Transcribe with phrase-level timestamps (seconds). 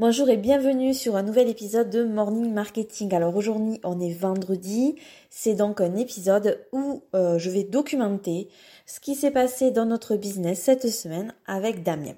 [0.00, 3.14] Bonjour et bienvenue sur un nouvel épisode de Morning Marketing.
[3.14, 4.96] Alors aujourd'hui on est vendredi,
[5.28, 8.48] c'est donc un épisode où euh, je vais documenter
[8.86, 12.14] ce qui s'est passé dans notre business cette semaine avec Damien.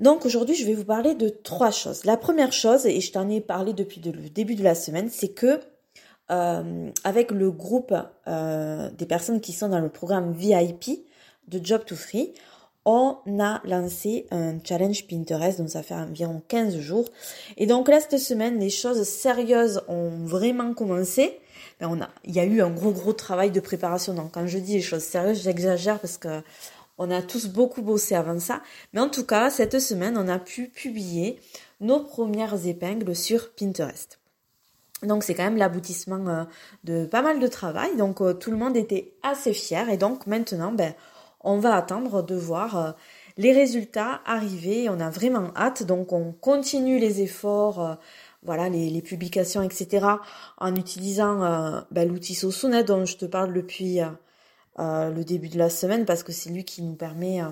[0.00, 2.04] Donc aujourd'hui je vais vous parler de trois choses.
[2.04, 5.32] La première chose, et je t'en ai parlé depuis le début de la semaine, c'est
[5.32, 5.60] que
[6.32, 7.94] euh, avec le groupe
[8.26, 11.06] euh, des personnes qui sont dans le programme VIP
[11.46, 12.32] de Job to Free,
[12.90, 17.08] on a lancé un challenge Pinterest, donc ça fait environ 15 jours.
[17.56, 21.38] Et donc là, cette semaine, les choses sérieuses ont vraiment commencé.
[21.78, 24.12] Ben, on a, il y a eu un gros gros travail de préparation.
[24.12, 26.42] Donc quand je dis les choses sérieuses, j'exagère parce que
[26.98, 28.60] on a tous beaucoup bossé avant ça.
[28.92, 31.40] Mais en tout cas, cette semaine, on a pu publier
[31.80, 34.18] nos premières épingles sur Pinterest.
[35.02, 36.44] Donc c'est quand même l'aboutissement euh,
[36.84, 37.96] de pas mal de travail.
[37.96, 39.88] Donc euh, tout le monde était assez fier.
[39.88, 40.92] Et donc maintenant, ben,
[41.42, 42.92] on va attendre de voir euh,
[43.36, 44.88] les résultats arriver.
[44.88, 47.94] On a vraiment hâte, donc on continue les efforts, euh,
[48.42, 50.06] voilà, les, publications, etc.
[50.58, 54.00] en utilisant euh, ben, l'outil Sosunet dont je te parle depuis
[54.78, 57.42] le début de la semaine parce que c'est lui qui nous permet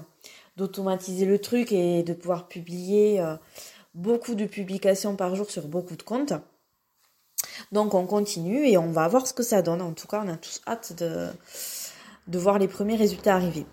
[0.56, 3.23] d'automatiser le truc et de pouvoir publier
[3.95, 6.33] beaucoup de publications par jour sur beaucoup de comptes.
[7.70, 9.83] Donc on continue et on va voir ce que ça donne.
[9.83, 11.28] En tout cas, on a tous hâte de,
[12.28, 13.67] de voir les premiers résultats arriver.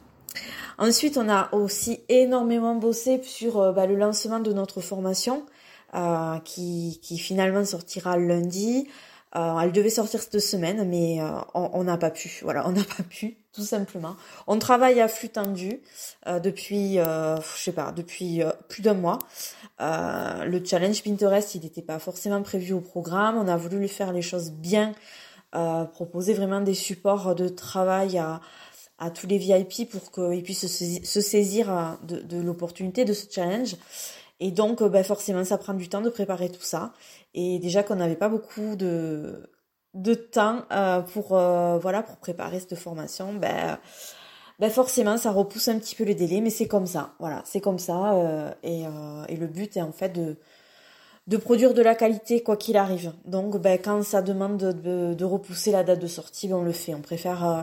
[0.78, 5.45] Ensuite, on a aussi énormément bossé sur euh, bah, le lancement de notre formation
[5.94, 8.88] euh, qui, qui, finalement sortira lundi.
[9.36, 11.20] Euh, elle devait sortir cette semaine, mais
[11.53, 12.40] on n'a pas pu.
[12.44, 14.16] Voilà, on n'a pas pu, tout simplement.
[14.48, 15.81] On travaille à flux tendu
[16.26, 19.20] depuis, je sais pas, depuis plus d'un mois.
[19.80, 23.38] le challenge Pinterest, il n'était pas forcément prévu au programme.
[23.38, 24.94] On a voulu lui faire les choses bien,
[25.52, 28.40] proposer vraiment des supports de travail à
[28.97, 33.75] à tous les VIP pour qu'ils puissent se saisir euh, de, l'opportunité de ce challenge.
[34.39, 36.93] Et donc, euh, ben forcément, ça prend du temps de préparer tout ça.
[37.33, 39.49] Et déjà qu'on n'avait pas beaucoup de,
[39.93, 43.78] de temps euh, pour, voilà, pour préparer cette formation, ben,
[44.59, 47.13] ben forcément, ça repousse un petit peu le délai, mais c'est comme ça.
[47.19, 48.55] Voilà, c'est comme ça.
[48.63, 48.84] et,
[49.29, 50.38] et le but est en fait de,
[51.28, 53.13] de produire de la qualité quoi qu'il arrive.
[53.25, 56.94] Donc ben, quand ça demande de, repousser la date de sortie, ben, on le fait.
[56.94, 57.62] On préfère euh,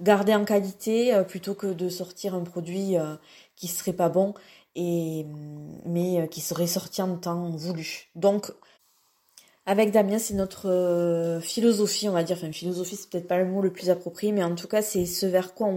[0.00, 3.16] garder en qualité euh, plutôt que de sortir un produit euh,
[3.56, 4.34] qui serait pas bon
[4.74, 5.26] et
[5.84, 8.08] mais qui serait sorti en temps voulu.
[8.14, 8.52] Donc
[9.64, 12.36] avec Damien, c'est notre euh, philosophie, on va dire.
[12.36, 15.06] Enfin, philosophie, c'est peut-être pas le mot le plus approprié, mais en tout cas, c'est
[15.06, 15.68] ce vers quoi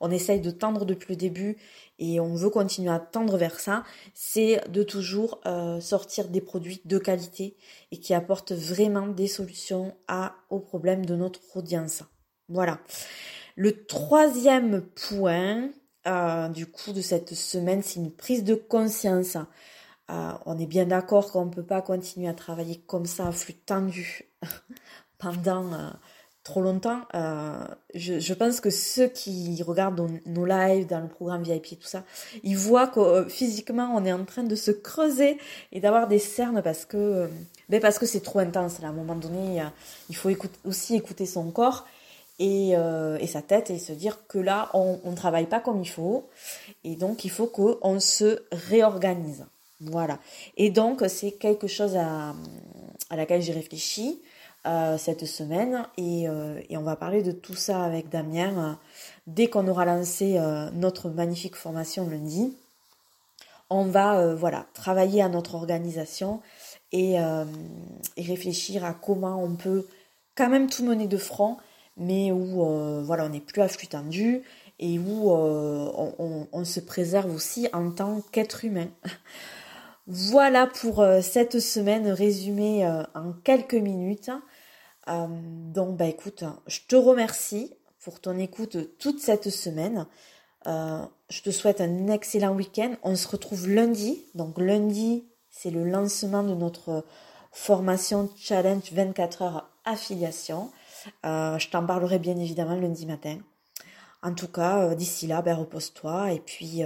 [0.00, 1.56] on, essaye de tendre depuis le début
[1.98, 3.84] et on veut continuer à tendre vers ça.
[4.12, 7.56] C'est de toujours euh, sortir des produits de qualité
[7.90, 12.02] et qui apportent vraiment des solutions à, aux problèmes de notre audience.
[12.48, 12.80] Voilà.
[13.56, 15.70] Le troisième point,
[16.06, 19.38] euh, du coup, de cette semaine, c'est une prise de conscience.
[20.10, 23.32] Euh, on est bien d'accord qu'on ne peut pas continuer à travailler comme ça, à
[23.32, 24.30] flux tendu,
[25.18, 25.90] pendant euh,
[26.44, 27.00] trop longtemps.
[27.14, 31.88] Euh, je, pense que ceux qui regardent nos, lives dans le programme VIP et tout
[31.88, 32.04] ça,
[32.44, 35.38] ils voient que physiquement on est en train de se creuser
[35.72, 37.28] et d'avoir des cernes parce que
[37.68, 38.80] ben parce que c'est trop intense.
[38.84, 39.60] à un moment donné,
[40.08, 40.30] il faut
[40.64, 41.86] aussi écouter son corps.
[42.38, 45.88] Et, et, sa tête et se dire que là on ne travaille pas comme il
[45.88, 46.28] faut
[46.84, 49.46] et donc il faut qu'on se réorganise.
[49.80, 50.18] Voilà.
[50.56, 52.34] Et donc, c'est quelque chose à,
[53.14, 54.20] laquelle j'ai réfléchi
[54.66, 58.72] euh, cette semaine et, euh, et, on va parler de tout ça avec Damien euh,
[59.26, 60.40] dès qu'on aura lancé
[60.72, 62.56] notre magnifique formation lundi.
[63.68, 66.40] On va voilà travailler à notre organisation
[66.92, 67.16] et,
[68.16, 69.86] réfléchir à comment on peut
[70.36, 71.56] quand même tout mener de front,
[71.96, 72.64] mais où
[73.04, 74.42] voilà on n'est plus à flux tendu
[74.78, 78.88] et où on se préserve aussi en tant qu'être humain.
[80.08, 84.30] Voilà pour euh, cette semaine résumée euh, en quelques minutes.
[85.08, 90.06] Euh, donc bah écoute, je te remercie pour ton écoute toute cette semaine.
[90.64, 92.94] je te souhaite un excellent week-end.
[93.02, 94.24] On se retrouve lundi.
[94.34, 97.04] Donc lundi, c'est le lancement de notre
[97.50, 100.70] formation Challenge 24 heures affiliation.
[101.24, 103.38] je t'en parlerai bien évidemment lundi matin.
[104.22, 106.82] En tout cas, d'ici là, ben, repose-toi et puis,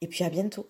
[0.00, 0.68] et puis à bientôt.